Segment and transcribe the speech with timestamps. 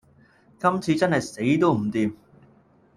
[0.57, 2.15] 今次真係死都唔掂